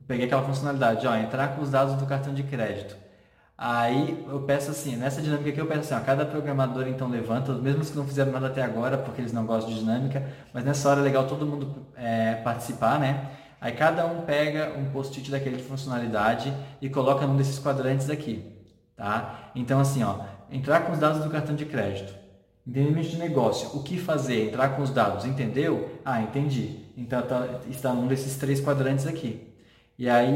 [0.06, 2.96] Peguei aquela funcionalidade, ó, entrar com os dados do cartão de crédito.
[3.56, 7.52] Aí eu peço assim, nessa dinâmica aqui eu peço assim, ó, cada programador então levanta,
[7.52, 10.88] mesmo que não fizeram nada até agora, porque eles não gostam de dinâmica, mas nessa
[10.88, 13.30] hora é legal todo mundo é, participar, né?
[13.60, 18.44] Aí cada um pega um post-it daquele de funcionalidade e coloca num desses quadrantes aqui,
[18.96, 19.52] tá?
[19.54, 22.12] Então assim, ó, entrar com os dados do cartão de crédito,
[22.66, 26.00] entendimento de negócio, o que fazer, entrar com os dados, entendeu?
[26.04, 26.80] Ah, entendi.
[26.96, 29.51] Então tá, está num desses três quadrantes aqui.
[29.98, 30.30] E aí,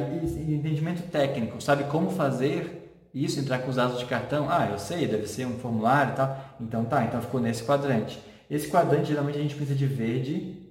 [0.53, 5.09] entendimento técnico, sabe como fazer isso, entrar com os dados de cartão, ah, eu sei,
[5.09, 6.57] deve ser um formulário e tal.
[6.61, 8.21] Então tá, então ficou nesse quadrante.
[8.51, 10.63] Esse quadrante geralmente a gente precisa de verde,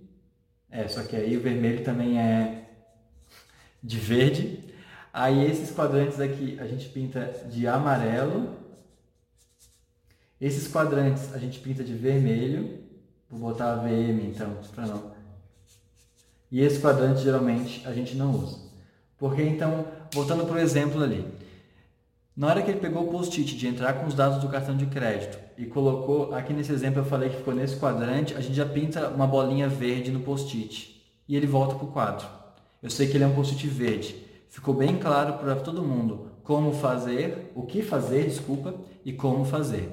[0.69, 2.69] é, só que aí o vermelho também é
[3.81, 4.63] de verde.
[5.11, 8.55] Aí esses quadrantes aqui a gente pinta de amarelo.
[10.39, 12.79] Esses quadrantes a gente pinta de vermelho.
[13.29, 15.13] Vou botar a VM então, para não.
[16.51, 18.64] E esse quadrante geralmente a gente não usa.
[19.25, 21.25] Porque então, voltando para o exemplo ali,
[22.37, 24.85] na hora que ele pegou o post-it de entrar com os dados do cartão de
[24.85, 28.67] crédito e colocou, aqui nesse exemplo eu falei que ficou nesse quadrante, a gente já
[28.67, 32.27] pinta uma bolinha verde no post-it e ele volta para o quadro.
[32.83, 34.15] Eu sei que ele é um post-it verde.
[34.47, 39.89] Ficou bem claro para todo mundo como fazer, o que fazer, desculpa, e como fazer.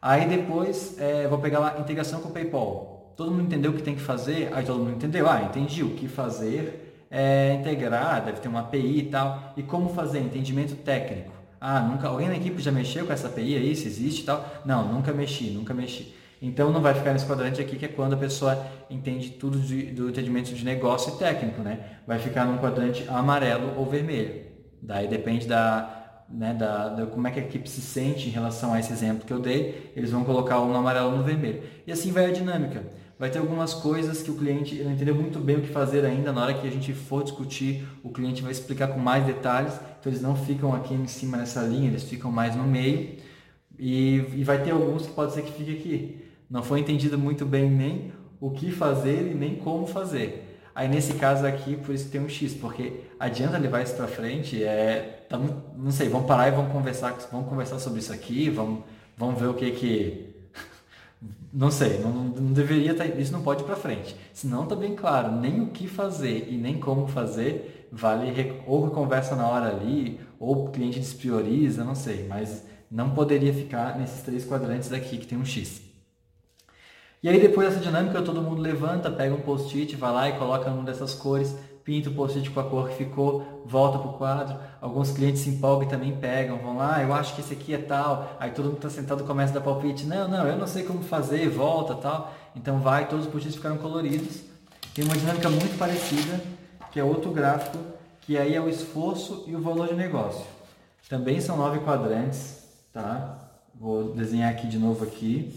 [0.00, 3.14] Aí depois é, vou pegar lá integração com o PayPal.
[3.16, 4.48] Todo mundo entendeu o que tem que fazer?
[4.54, 5.28] Aí todo mundo entendeu.
[5.28, 6.83] Ah, entendi o que fazer
[7.16, 9.54] é integrar, deve ter uma API e tal.
[9.56, 10.18] E como fazer?
[10.18, 11.32] Entendimento técnico.
[11.60, 14.44] Ah, nunca, alguém na equipe já mexeu com essa API aí, se existe e tal?
[14.64, 16.12] Não, nunca mexi, nunca mexi.
[16.42, 19.92] Então não vai ficar nesse quadrante aqui que é quando a pessoa entende tudo de,
[19.92, 22.00] do entendimento de negócio e técnico, né?
[22.04, 24.46] Vai ficar num quadrante amarelo ou vermelho.
[24.82, 28.74] Daí depende da, né, da, da, como é que a equipe se sente em relação
[28.74, 31.62] a esse exemplo que eu dei, eles vão colocar um no amarelo ou no vermelho.
[31.86, 32.82] E assim vai a dinâmica
[33.18, 36.32] vai ter algumas coisas que o cliente não entendeu muito bem o que fazer ainda.
[36.32, 39.74] Na hora que a gente for discutir, o cliente vai explicar com mais detalhes.
[40.00, 43.16] Então eles não ficam aqui em cima nessa linha, eles ficam mais no meio.
[43.78, 46.24] E, e vai ter alguns que pode ser que fique aqui.
[46.50, 50.50] Não foi entendido muito bem nem o que fazer e nem como fazer.
[50.74, 54.62] Aí nesse caso aqui, por isso tem um X, porque adianta levar isso para frente,
[54.62, 55.26] é,
[55.76, 58.80] não sei, vamos parar e vamos conversar, vamos conversar sobre isso aqui, vamos,
[59.16, 60.33] vamos ver o que que
[61.52, 64.16] Não sei, não, não deveria estar, tá, isso não pode ir para frente.
[64.32, 68.90] Se não está bem claro nem o que fazer e nem como fazer, vale ou
[68.90, 74.22] conversa na hora ali, ou o cliente desprioriza, não sei, mas não poderia ficar nesses
[74.22, 75.80] três quadrantes aqui que tem um X.
[77.22, 80.70] E aí depois dessa dinâmica todo mundo levanta, pega um post-it, vai lá e coloca
[80.70, 84.58] uma dessas cores, pinta o post-it com a cor que ficou, volta para o quadro.
[84.80, 87.78] Alguns clientes se empolgam e também pegam, vão lá, eu acho que esse aqui é
[87.78, 88.36] tal.
[88.40, 90.06] Aí todo mundo está sentado começa a dar palpite.
[90.06, 92.34] Não, não, eu não sei como fazer, volta tal.
[92.56, 94.40] Então vai, todos os post-its ficaram coloridos.
[94.94, 96.40] Tem uma dinâmica muito parecida,
[96.90, 97.78] que é outro gráfico,
[98.22, 100.46] que aí é o esforço e o valor de negócio.
[101.08, 103.38] Também são nove quadrantes, tá?
[103.74, 105.54] Vou desenhar aqui de novo aqui.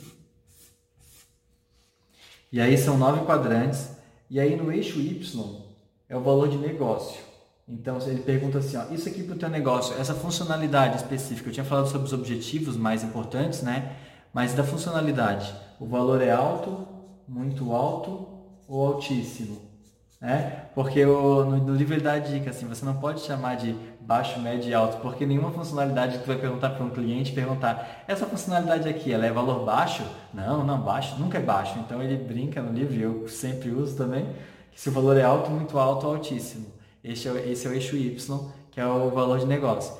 [2.52, 3.96] E aí são nove quadrantes.
[4.30, 5.67] E aí no eixo Y
[6.10, 7.20] é o valor de negócio.
[7.67, 11.54] Então ele pergunta assim, ó, isso aqui para o teu negócio, essa funcionalidade específica, eu
[11.54, 13.96] tinha falado sobre os objetivos mais importantes, né?
[14.34, 16.88] Mas da funcionalidade, o valor é alto,
[17.28, 18.28] muito alto
[18.67, 19.67] ou altíssimo?
[20.20, 20.63] Né?
[20.74, 24.39] Porque o, no, no livro dá a dica, assim, você não pode chamar de baixo,
[24.39, 28.26] médio e alto, porque nenhuma funcionalidade que tu vai perguntar para um cliente, perguntar, essa
[28.26, 30.04] funcionalidade aqui, ela é valor baixo?
[30.34, 31.78] Não, não, baixo, nunca é baixo.
[31.80, 34.26] Então ele brinca no livro, eu sempre uso também,
[34.78, 36.68] se o valor é alto, muito alto altíssimo.
[37.04, 39.92] Esse é, esse é o eixo Y, que é o valor de negócio.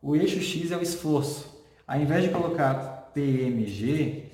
[0.00, 1.62] O eixo X é o esforço.
[1.86, 4.24] Ao invés de colocar PMG,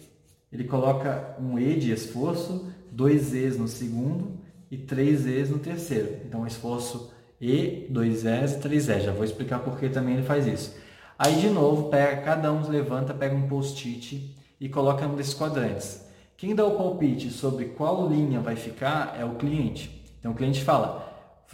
[0.52, 4.38] ele coloca um E de esforço, dois E's no segundo
[4.70, 6.20] e três E's no terceiro.
[6.24, 9.02] Então, esforço E, dois E's e três E's.
[9.02, 10.76] Já vou explicar por que também ele faz isso.
[11.18, 16.06] Aí, de novo, pega, cada um levanta, pega um post-it e coloca um desses quadrantes.
[16.38, 20.08] Quem dá o palpite sobre qual linha vai ficar é o cliente.
[20.20, 21.44] Então o cliente fala,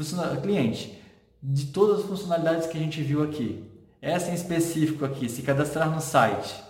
[0.43, 1.03] cliente,
[1.43, 3.65] de todas as funcionalidades que a gente viu aqui,
[4.03, 6.63] essa em específico aqui, se cadastrar no site,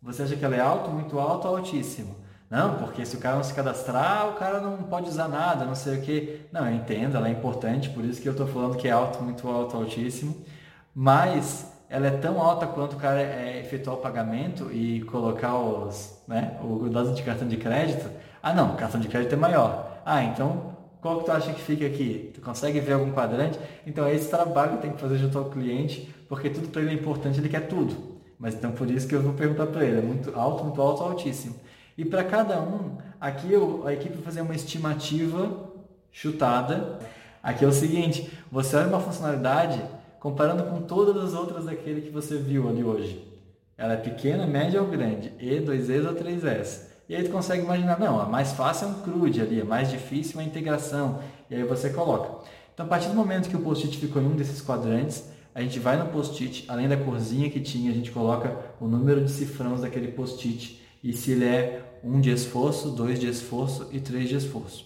[0.00, 2.14] você acha que ela é alto, muito alto ou altíssimo?
[2.48, 5.74] Não, porque se o cara não se cadastrar, o cara não pode usar nada, não
[5.74, 6.42] sei o que.
[6.52, 9.20] Não, eu entendo, ela é importante, por isso que eu estou falando que é alto,
[9.20, 10.46] muito alto, altíssimo.
[10.94, 16.18] Mas ela é tão alta quanto o cara é, efetuar o pagamento e colocar os,
[16.26, 18.08] né, o dado de cartão de crédito.
[18.42, 20.00] Ah, não, cartão de crédito é maior.
[20.04, 22.32] Ah, então qual que tu acha que fica aqui?
[22.34, 23.58] Tu consegue ver algum quadrante?
[23.86, 26.90] Então é esse trabalho que tem que fazer junto ao cliente, porque tudo para ele
[26.90, 28.18] é importante, ele quer tudo.
[28.38, 31.02] Mas então por isso que eu vou perguntar para ele, é muito alto, muito alto,
[31.02, 31.54] altíssimo.
[31.96, 35.50] E para cada um, aqui eu, a equipe vai fazer uma estimativa
[36.10, 36.98] chutada.
[37.42, 39.80] Aqui é o seguinte, você olha uma funcionalidade
[40.20, 43.24] comparando com todas as outras daquele que você viu ali hoje.
[43.76, 45.32] Ela é pequena, média ou grande?
[45.38, 46.88] E, 2Es ou 3S?
[47.08, 49.90] E aí tu consegue imaginar, não, a mais fácil é um CRUD ali, a mais
[49.90, 51.20] difícil é uma integração.
[51.48, 52.46] E aí você coloca.
[52.74, 55.78] Então, a partir do momento que o post-it ficou em um desses quadrantes, a gente
[55.78, 59.80] vai no post-it, além da corzinha que tinha, a gente coloca o número de cifrões
[59.80, 64.36] daquele post-it e se ele é um de esforço, dois de esforço e três de
[64.36, 64.84] esforço.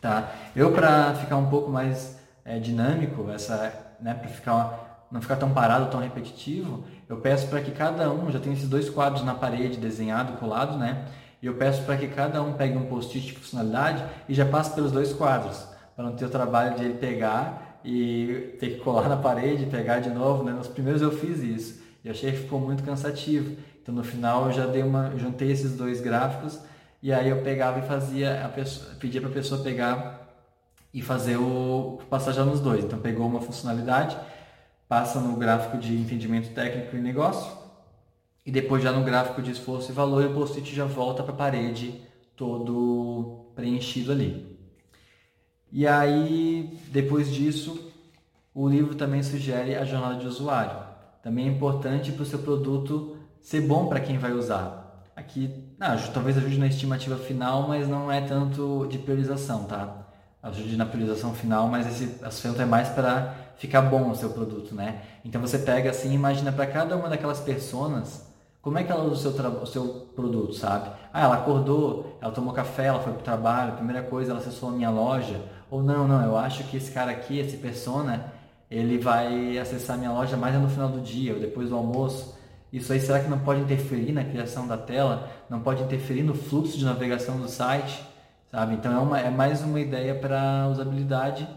[0.00, 0.34] Tá?
[0.54, 5.52] Eu, para ficar um pouco mais é, dinâmico, essa né, para ficar não ficar tão
[5.52, 9.34] parado, tão repetitivo, eu peço para que cada um, já tem esses dois quadros na
[9.34, 11.04] parede desenhado, colado, né?
[11.42, 14.74] E eu peço para que cada um pegue um post-it de funcionalidade e já passe
[14.74, 19.06] pelos dois quadros, para não ter o trabalho de ele pegar e ter que colar
[19.06, 20.52] na parede, pegar de novo, né?
[20.52, 23.54] Nos primeiros eu fiz isso e achei que ficou muito cansativo.
[23.82, 26.58] Então no final eu já dei uma, juntei esses dois gráficos
[27.02, 30.21] e aí eu pegava e fazia a pessoa, pedia para a pessoa pegar
[30.92, 32.84] e fazer o passar já nos dois.
[32.84, 34.16] Então pegou uma funcionalidade,
[34.88, 37.62] passa no gráfico de entendimento técnico e negócio
[38.44, 41.36] e depois já no gráfico de esforço e valor, o post-it já volta para a
[41.36, 42.00] parede
[42.36, 44.58] todo preenchido ali.
[45.70, 47.92] E aí, depois disso,
[48.52, 50.76] o livro também sugere a jornada de usuário.
[51.22, 55.04] Também é importante para o seu produto ser bom para quem vai usar.
[55.14, 60.01] Aqui, ah, talvez ajude na estimativa final, mas não é tanto de priorização, tá?
[60.42, 64.74] Ajude na priorização final, mas esse assunto é mais para ficar bom o seu produto,
[64.74, 65.00] né?
[65.24, 68.26] Então você pega assim, imagina para cada uma daquelas pessoas,
[68.60, 70.90] como é que ela usa o seu, o seu produto, sabe?
[71.12, 74.68] Ah, ela acordou, ela tomou café, ela foi para o trabalho, primeira coisa, ela acessou
[74.68, 75.40] a minha loja.
[75.70, 78.32] Ou não, não, eu acho que esse cara aqui, esse persona,
[78.70, 82.38] ele vai acessar a minha loja mais no final do dia, ou depois do almoço.
[82.72, 85.28] Isso aí será que não pode interferir na criação da tela?
[85.50, 88.11] Não pode interferir no fluxo de navegação do site?
[88.52, 88.74] Sabe?
[88.74, 91.48] Então é, uma, é mais uma ideia para usabilidade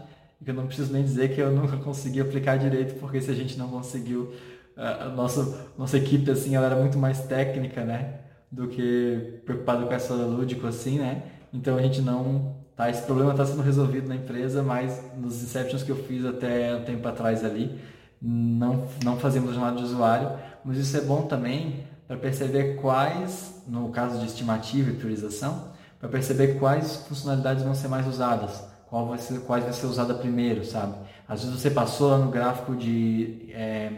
[0.42, 3.34] que eu não preciso nem dizer que eu nunca consegui aplicar direito, porque se a
[3.34, 4.32] gente não conseguiu,
[4.76, 8.20] a nossa, nossa equipe assim, ela era muito mais técnica, né?
[8.50, 11.22] Do que preocupada com essa lúdico assim, né?
[11.52, 15.82] Então a gente não tá esse problema está sendo resolvido na empresa, mas nos inceptions
[15.82, 17.78] que eu fiz até um tempo atrás ali,
[18.20, 20.30] não não fazemos jornada de usuário,
[20.64, 25.75] mas isso é bom também para perceber quais, no caso de estimativa e priorização,
[26.06, 30.14] para perceber quais funcionalidades vão ser mais usadas, qual vai ser, quais vai ser usada
[30.14, 30.94] primeiro, sabe?
[31.28, 33.50] Às vezes você passou lá no gráfico de.
[33.50, 33.90] É,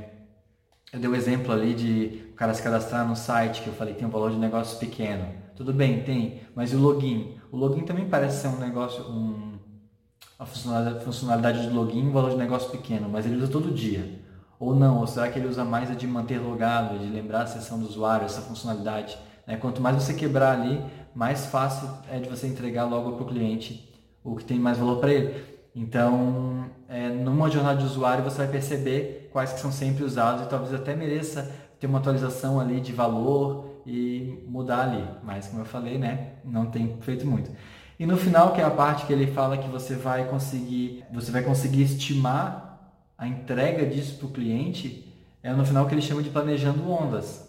[0.91, 3.75] eu dei o um exemplo ali de o cara se cadastrar no site, que eu
[3.75, 5.27] falei que tem um valor de negócio pequeno.
[5.55, 7.37] Tudo bem, tem, mas o login?
[7.53, 9.59] O login também parece ser um negócio, um,
[10.39, 14.23] a funcionalidade, funcionalidade de login, um valor de negócio pequeno, mas ele usa todo dia.
[14.59, 17.47] Ou não, ou será que ele usa mais a de manter logado, de lembrar a
[17.47, 19.19] sessão do usuário, essa funcionalidade?
[19.49, 19.57] Né?
[19.57, 23.89] Quanto mais você quebrar ali, mais fácil é de você entregar logo para o cliente
[24.25, 25.43] o que tem mais valor para ele.
[25.75, 30.49] Então, é, numa jornada de usuário, você vai perceber quais que são sempre usados e
[30.49, 35.05] talvez até mereça ter uma atualização ali de valor e mudar ali.
[35.23, 37.51] Mas, como eu falei, né, não tem feito muito.
[37.99, 41.31] E no final, que é a parte que ele fala que você vai conseguir, você
[41.31, 42.69] vai conseguir estimar
[43.17, 45.05] a entrega disso para o cliente
[45.43, 47.48] é no final que ele chama de planejando ondas.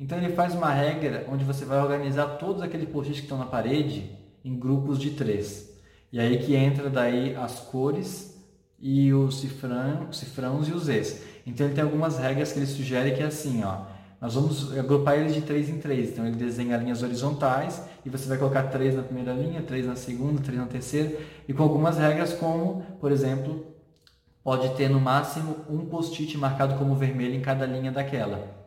[0.00, 3.44] Então ele faz uma regra onde você vai organizar todos aqueles post-its que estão na
[3.44, 4.10] parede
[4.42, 5.68] em grupos de três.
[6.10, 8.34] E aí que entra daí as cores
[8.80, 11.22] e os cifrão, cifrãos e os Zs.
[11.46, 13.82] Então ele tem algumas regras que ele sugere que é assim, ó.
[14.18, 16.10] Nós vamos agrupar eles de três em três.
[16.10, 19.96] Então ele desenha linhas horizontais e você vai colocar três na primeira linha, três na
[19.96, 21.14] segunda, três na terceira
[21.46, 23.66] e com algumas regras como, por exemplo,
[24.42, 28.59] pode ter no máximo um post-it marcado como vermelho em cada linha daquela.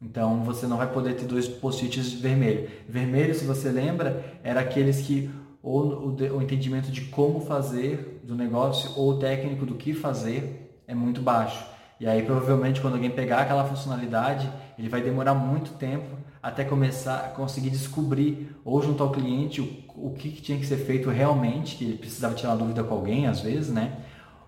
[0.00, 2.68] Então você não vai poder ter dois post-its vermelho.
[2.88, 5.30] Vermelho, se você lembra, era aqueles que
[5.62, 10.94] ou o, entendimento de como fazer do negócio ou o técnico do que fazer é
[10.94, 11.66] muito baixo.
[11.98, 17.16] E aí provavelmente quando alguém pegar aquela funcionalidade, ele vai demorar muito tempo até começar
[17.16, 21.10] a conseguir descobrir ou junto ao cliente o, o que, que tinha que ser feito
[21.10, 23.96] realmente, que ele precisava tirar uma dúvida com alguém às vezes, né?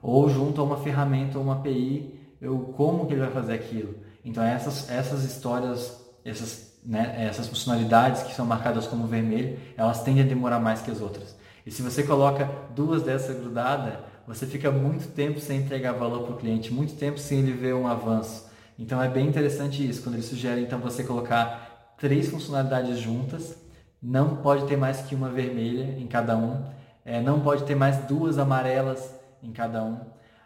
[0.02, 3.94] ou junto a uma ferramenta ou uma API, eu, como que ele vai fazer aquilo.
[4.24, 10.22] Então essas, essas histórias, essas, né, essas funcionalidades que são marcadas como vermelho, elas tendem
[10.22, 11.37] a demorar mais que as outras.
[11.64, 13.94] E se você coloca duas dessas grudadas,
[14.26, 17.74] você fica muito tempo sem entregar valor para o cliente, muito tempo sem ele ver
[17.74, 18.48] um avanço.
[18.78, 23.57] Então é bem interessante isso, quando ele sugere então você colocar três funcionalidades juntas,
[24.00, 26.62] não pode ter mais que uma vermelha em cada um,
[27.04, 29.98] é, não pode ter mais duas amarelas em cada um.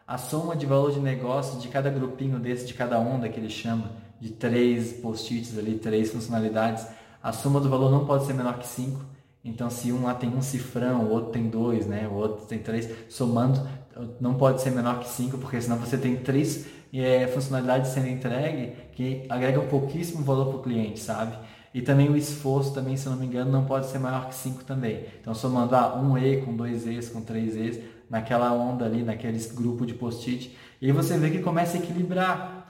[0.07, 3.51] A soma de valor de negócio de cada grupinho desse, de cada onda que ele
[3.51, 6.87] chama, de três post-its ali, três funcionalidades,
[7.23, 9.01] a soma do valor não pode ser menor que 5.
[9.45, 12.07] Então, se um lá tem um cifrão, o outro tem dois, né?
[12.09, 13.67] o outro tem três, somando,
[14.21, 18.75] não pode ser menor que 5, porque senão você tem três é, funcionalidades sendo entregue
[18.93, 21.37] que agregam pouquíssimo valor para o cliente, sabe?
[21.75, 24.65] E também o esforço, também, se não me engano, não pode ser maior que 5
[24.65, 25.07] também.
[25.21, 27.81] Então, somando ah, um E com dois E's, com três E's,
[28.13, 30.55] naquela onda ali, naquele grupo de post-it.
[30.83, 32.69] E aí você vê que começa a equilibrar.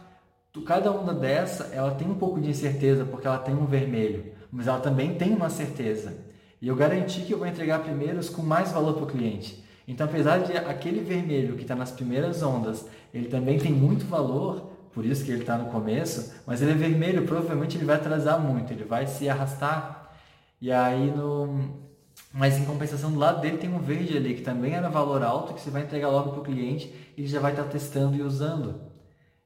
[0.65, 4.69] Cada onda dessa, ela tem um pouco de incerteza, porque ela tem um vermelho, mas
[4.69, 6.17] ela também tem uma certeza.
[6.61, 9.65] E eu garanti que eu vou entregar primeiros com mais valor para o cliente.
[9.89, 14.71] Então, apesar de aquele vermelho que está nas primeiras ondas, ele também tem muito valor,
[14.95, 18.39] por isso que ele está no começo, mas ele é vermelho, provavelmente ele vai atrasar
[18.39, 20.15] muito, ele vai se arrastar.
[20.61, 21.92] E aí, no,
[22.33, 25.53] mas em compensação do lado dele tem um verde ali, que também era valor alto,
[25.53, 28.17] que você vai entregar logo para o cliente e ele já vai estar tá testando
[28.17, 28.81] e usando.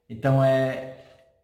[0.08, 0.98] Então é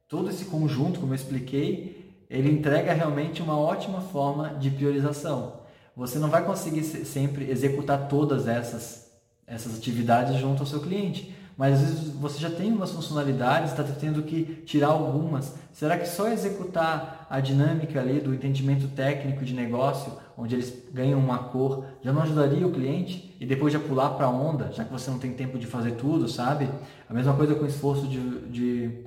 [0.08, 5.60] todo esse conjunto, como eu expliquei, ele entrega realmente uma ótima forma de priorização.
[5.96, 9.10] Você não vai conseguir sempre executar todas essas,
[9.46, 13.84] essas atividades junto ao seu cliente, mas às vezes você já tem umas funcionalidades, está
[13.84, 15.54] tendo que tirar algumas.
[15.72, 21.18] Será que só executar a dinâmica ali do entendimento técnico de negócio, onde eles ganham
[21.18, 23.36] uma cor, já não ajudaria o cliente?
[23.40, 25.92] E depois já pular para a onda, já que você não tem tempo de fazer
[25.92, 26.68] tudo, sabe?
[27.08, 28.18] A mesma coisa com esforço de,
[28.48, 29.04] de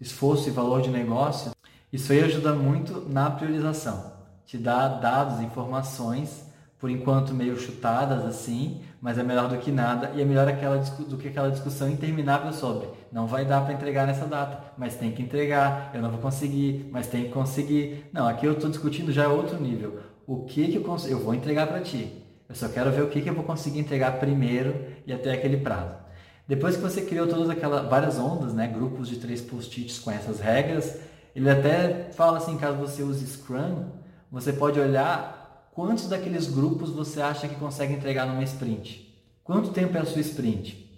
[0.00, 1.52] esforço e valor de negócio.
[1.92, 4.12] Isso aí ajuda muito na priorização.
[4.44, 6.46] Te dá dados, informações
[6.78, 10.76] por enquanto meio chutadas assim, mas é melhor do que nada e é melhor aquela,
[10.76, 12.86] do que aquela discussão interminável sobre
[13.16, 16.86] não vai dar para entregar nessa data, mas tem que entregar, eu não vou conseguir,
[16.92, 18.04] mas tem que conseguir.
[18.12, 20.00] Não, aqui eu estou discutindo já outro nível.
[20.26, 21.14] O que, que eu consigo?
[21.14, 22.22] Eu vou entregar para ti.
[22.48, 25.58] Eu só quero ver o que, que eu vou conseguir entregar primeiro e até aquele
[25.58, 25.94] prazo.
[26.48, 30.40] Depois que você criou todas aquelas várias ondas, né, grupos de três post-its com essas
[30.40, 30.98] regras,
[31.34, 33.86] ele até fala assim, caso você use Scrum,
[34.30, 35.36] você pode olhar
[35.76, 39.14] Quantos daqueles grupos você acha que consegue entregar numa sprint?
[39.44, 40.90] Quanto tempo é a sua sprint?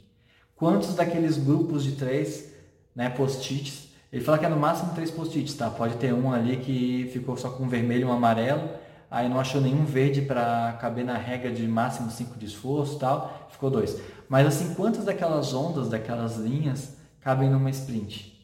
[0.55, 2.55] Quantos daqueles grupos de três
[2.95, 3.89] né, post-its?
[4.13, 5.69] Ele fala que é no máximo três post-its, tá?
[5.69, 8.71] Pode ter um ali que ficou só com vermelho e um amarelo,
[9.11, 13.49] aí não achou nenhum verde para caber na regra de máximo 5 de esforço tal,
[13.51, 14.01] ficou dois.
[14.29, 18.39] Mas assim, quantas daquelas ondas, daquelas linhas cabem numa sprint?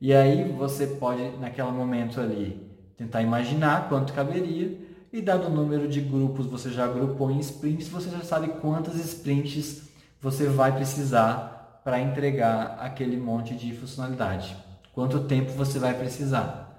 [0.00, 4.78] E aí você pode, naquele momento ali, tentar imaginar quanto caberia
[5.12, 8.94] e dado o número de grupos você já agrupou em sprints, você já sabe quantas
[8.96, 9.82] sprints
[10.20, 14.56] você vai precisar para entregar aquele monte de funcionalidade.
[14.92, 16.78] Quanto tempo você vai precisar.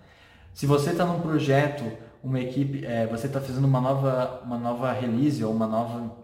[0.53, 1.85] Se você está num projeto,
[2.23, 6.15] uma equipe, é, você está fazendo uma nova, uma nova release ou uma nova,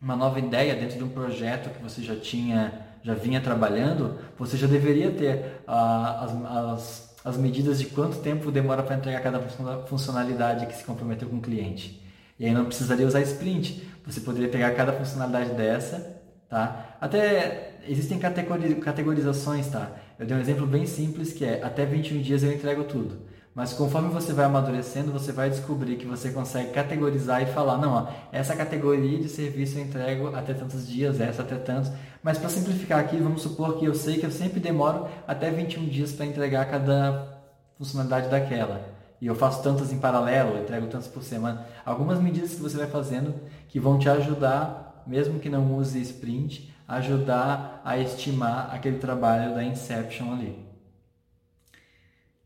[0.00, 2.72] uma nova ideia dentro de um projeto que você já tinha,
[3.02, 8.50] já vinha trabalhando, você já deveria ter ah, as, as, as medidas de quanto tempo
[8.50, 9.40] demora para entregar cada
[9.86, 12.02] funcionalidade que se comprometeu com o cliente.
[12.38, 13.82] E aí não precisaria usar sprint.
[14.04, 16.96] Você poderia pegar cada funcionalidade dessa, tá?
[17.00, 19.92] Até existem categorizações, tá?
[20.18, 23.26] Eu dei um exemplo bem simples que é até 21 dias eu entrego tudo.
[23.56, 27.90] Mas conforme você vai amadurecendo, você vai descobrir que você consegue categorizar e falar, não,
[27.94, 31.90] ó, essa categoria de serviço eu entrego até tantos dias, essa até tantos.
[32.22, 35.88] Mas para simplificar aqui, vamos supor que eu sei que eu sempre demoro até 21
[35.88, 37.40] dias para entregar cada
[37.78, 38.82] funcionalidade daquela.
[39.22, 41.64] E eu faço tantas em paralelo, eu entrego tantas por semana.
[41.82, 43.34] Algumas medidas que você vai fazendo
[43.68, 49.64] que vão te ajudar, mesmo que não use sprint, ajudar a estimar aquele trabalho da
[49.64, 50.65] Inception ali.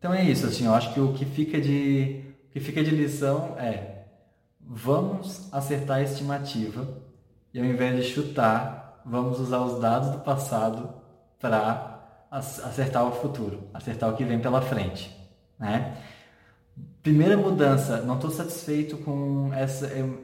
[0.01, 2.91] Então é isso, assim, eu acho que o que fica de, o que fica de
[2.91, 4.07] lição é
[4.59, 6.89] vamos acertar a estimativa
[7.53, 10.89] e ao invés de chutar, vamos usar os dados do passado
[11.39, 15.15] para acertar o futuro, acertar o que vem pela frente,
[15.59, 15.99] né?
[17.03, 19.51] Primeira mudança, não estou satisfeito com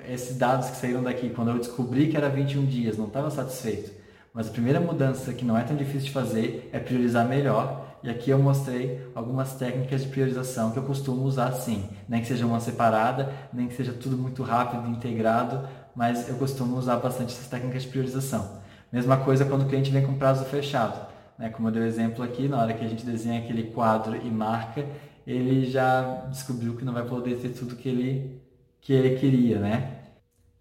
[0.08, 1.28] esses dados que saíram daqui.
[1.30, 3.90] Quando eu descobri que era 21 dias, não estava satisfeito.
[4.32, 8.10] Mas a primeira mudança, que não é tão difícil de fazer, é priorizar melhor e
[8.10, 11.88] aqui eu mostrei algumas técnicas de priorização que eu costumo usar sim.
[12.08, 16.76] Nem que seja uma separada, nem que seja tudo muito rápido integrado, mas eu costumo
[16.76, 18.60] usar bastante essas técnicas de priorização.
[18.92, 21.04] Mesma coisa quando o cliente vem com prazo fechado.
[21.36, 21.48] Né?
[21.48, 24.30] Como eu dei o exemplo aqui, na hora que a gente desenha aquele quadro e
[24.30, 24.86] marca,
[25.26, 28.40] ele já descobriu que não vai poder ter tudo que ele,
[28.80, 29.98] que ele queria, né?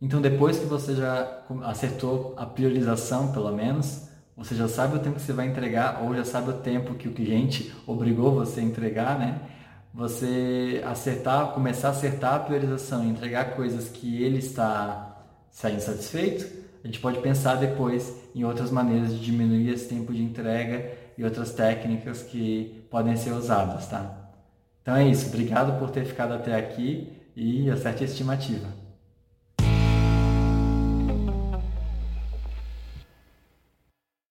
[0.01, 4.04] Então depois que você já acertou a priorização, pelo menos,
[4.35, 7.07] você já sabe o tempo que você vai entregar ou já sabe o tempo que
[7.07, 9.39] o cliente obrigou você a entregar, né?
[9.93, 16.45] Você acertar, começar a acertar a priorização entregar coisas que ele está saindo satisfeito,
[16.83, 21.23] a gente pode pensar depois em outras maneiras de diminuir esse tempo de entrega e
[21.23, 24.29] outras técnicas que podem ser usadas, tá?
[24.81, 25.29] Então é isso.
[25.29, 28.84] Obrigado por ter ficado até aqui e acerte a estimativa.